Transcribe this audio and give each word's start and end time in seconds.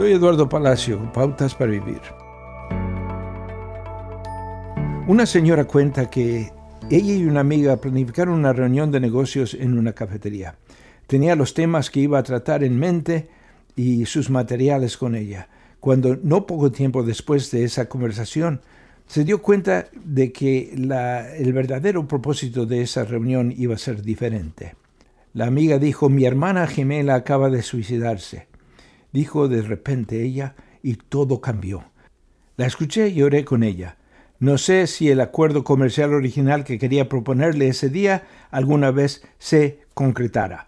Soy 0.00 0.12
Eduardo 0.12 0.48
Palacio, 0.48 1.12
Pautas 1.12 1.54
para 1.54 1.72
Vivir. 1.72 2.00
Una 5.06 5.26
señora 5.26 5.66
cuenta 5.66 6.08
que 6.08 6.50
ella 6.88 7.12
y 7.12 7.26
una 7.26 7.40
amiga 7.40 7.76
planificaron 7.76 8.32
una 8.32 8.54
reunión 8.54 8.90
de 8.90 8.98
negocios 8.98 9.52
en 9.52 9.78
una 9.78 9.92
cafetería. 9.92 10.56
Tenía 11.06 11.36
los 11.36 11.52
temas 11.52 11.90
que 11.90 12.00
iba 12.00 12.18
a 12.18 12.22
tratar 12.22 12.64
en 12.64 12.78
mente 12.78 13.28
y 13.76 14.06
sus 14.06 14.30
materiales 14.30 14.96
con 14.96 15.14
ella. 15.14 15.50
Cuando 15.80 16.16
no 16.16 16.46
poco 16.46 16.72
tiempo 16.72 17.02
después 17.02 17.50
de 17.50 17.64
esa 17.64 17.90
conversación, 17.90 18.62
se 19.06 19.24
dio 19.24 19.42
cuenta 19.42 19.90
de 20.02 20.32
que 20.32 20.72
el 20.72 21.52
verdadero 21.52 22.08
propósito 22.08 22.64
de 22.64 22.80
esa 22.80 23.04
reunión 23.04 23.52
iba 23.54 23.74
a 23.74 23.78
ser 23.78 24.00
diferente. 24.00 24.76
La 25.34 25.44
amiga 25.44 25.78
dijo, 25.78 26.08
mi 26.08 26.24
hermana 26.24 26.66
gemela 26.66 27.16
acaba 27.16 27.50
de 27.50 27.60
suicidarse. 27.60 28.48
Dijo 29.12 29.48
de 29.48 29.62
repente 29.62 30.22
ella 30.22 30.54
y 30.82 30.94
todo 30.94 31.40
cambió. 31.40 31.84
La 32.56 32.66
escuché 32.66 33.08
y 33.08 33.22
oré 33.22 33.44
con 33.44 33.62
ella. 33.62 33.96
No 34.38 34.56
sé 34.56 34.86
si 34.86 35.10
el 35.10 35.20
acuerdo 35.20 35.64
comercial 35.64 36.14
original 36.14 36.64
que 36.64 36.78
quería 36.78 37.08
proponerle 37.08 37.68
ese 37.68 37.90
día 37.90 38.26
alguna 38.50 38.90
vez 38.90 39.22
se 39.38 39.80
concretara, 39.92 40.66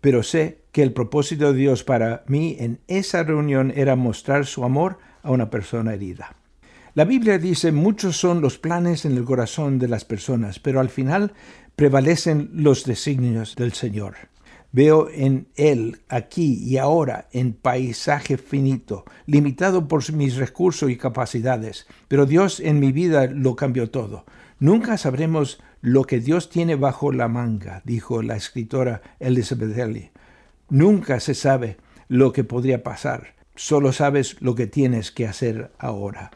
pero 0.00 0.22
sé 0.22 0.60
que 0.72 0.82
el 0.82 0.92
propósito 0.92 1.52
de 1.52 1.58
Dios 1.58 1.84
para 1.84 2.24
mí 2.26 2.56
en 2.58 2.78
esa 2.88 3.22
reunión 3.22 3.72
era 3.76 3.96
mostrar 3.96 4.46
su 4.46 4.64
amor 4.64 4.98
a 5.22 5.30
una 5.32 5.50
persona 5.50 5.92
herida. 5.92 6.34
La 6.94 7.04
Biblia 7.04 7.38
dice, 7.38 7.72
muchos 7.72 8.16
son 8.16 8.40
los 8.40 8.58
planes 8.58 9.04
en 9.04 9.16
el 9.16 9.24
corazón 9.24 9.78
de 9.78 9.88
las 9.88 10.04
personas, 10.04 10.58
pero 10.58 10.80
al 10.80 10.88
final 10.88 11.32
prevalecen 11.76 12.50
los 12.52 12.84
designios 12.84 13.54
del 13.54 13.72
Señor. 13.72 14.16
Veo 14.72 15.08
en 15.10 15.48
Él, 15.56 16.00
aquí 16.08 16.54
y 16.62 16.76
ahora, 16.76 17.28
en 17.32 17.54
paisaje 17.54 18.36
finito, 18.36 19.04
limitado 19.26 19.88
por 19.88 20.12
mis 20.12 20.36
recursos 20.36 20.90
y 20.90 20.96
capacidades, 20.96 21.86
pero 22.06 22.24
Dios 22.24 22.60
en 22.60 22.78
mi 22.78 22.92
vida 22.92 23.26
lo 23.26 23.56
cambió 23.56 23.90
todo. 23.90 24.24
Nunca 24.60 24.96
sabremos 24.96 25.60
lo 25.80 26.04
que 26.04 26.20
Dios 26.20 26.50
tiene 26.50 26.76
bajo 26.76 27.10
la 27.10 27.26
manga, 27.26 27.82
dijo 27.84 28.22
la 28.22 28.36
escritora 28.36 29.02
Elizabeth 29.18 29.76
Ellie. 29.76 30.12
Nunca 30.68 31.18
se 31.18 31.34
sabe 31.34 31.78
lo 32.06 32.32
que 32.32 32.44
podría 32.44 32.84
pasar, 32.84 33.34
solo 33.56 33.92
sabes 33.92 34.36
lo 34.40 34.54
que 34.54 34.66
tienes 34.68 35.10
que 35.10 35.26
hacer 35.26 35.72
ahora. 35.78 36.30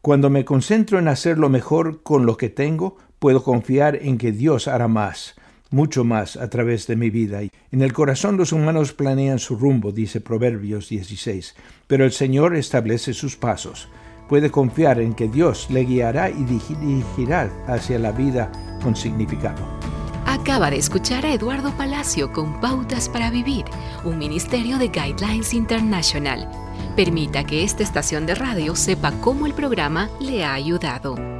Cuando 0.00 0.30
me 0.30 0.44
concentro 0.44 0.98
en 0.98 1.08
hacer 1.08 1.38
lo 1.38 1.48
mejor 1.48 2.02
con 2.02 2.24
lo 2.24 2.36
que 2.36 2.50
tengo, 2.50 2.96
puedo 3.18 3.42
confiar 3.42 3.96
en 3.96 4.16
que 4.16 4.32
Dios 4.32 4.68
hará 4.68 4.86
más, 4.86 5.34
mucho 5.70 6.04
más 6.04 6.36
a 6.36 6.48
través 6.50 6.86
de 6.86 6.96
mi 6.96 7.10
vida. 7.10 7.40
En 7.70 7.82
el 7.82 7.92
corazón 7.92 8.36
los 8.36 8.52
humanos 8.52 8.92
planean 8.92 9.38
su 9.38 9.56
rumbo, 9.56 9.92
dice 9.92 10.20
Proverbios 10.20 10.88
16, 10.88 11.54
pero 11.86 12.04
el 12.04 12.12
Señor 12.12 12.56
establece 12.56 13.14
sus 13.14 13.36
pasos. 13.36 13.88
Puede 14.28 14.50
confiar 14.50 15.00
en 15.00 15.14
que 15.14 15.28
Dios 15.28 15.68
le 15.70 15.84
guiará 15.84 16.30
y 16.30 16.44
dirigirá 16.44 17.50
hacia 17.66 17.98
la 17.98 18.12
vida 18.12 18.52
con 18.82 18.94
significado. 18.94 19.66
Acaba 20.26 20.70
de 20.70 20.76
escuchar 20.76 21.26
a 21.26 21.34
Eduardo 21.34 21.76
Palacio 21.76 22.32
con 22.32 22.60
Pautas 22.60 23.08
para 23.08 23.30
Vivir, 23.30 23.64
un 24.04 24.18
ministerio 24.18 24.78
de 24.78 24.88
Guidelines 24.88 25.52
International. 25.52 26.48
Permita 26.94 27.44
que 27.44 27.64
esta 27.64 27.82
estación 27.82 28.26
de 28.26 28.36
radio 28.36 28.76
sepa 28.76 29.12
cómo 29.20 29.46
el 29.46 29.54
programa 29.54 30.08
le 30.20 30.44
ha 30.44 30.54
ayudado. 30.54 31.39